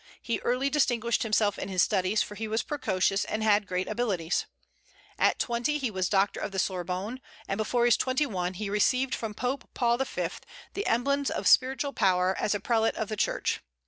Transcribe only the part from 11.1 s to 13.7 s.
of spiritual power as a prelate of the Church.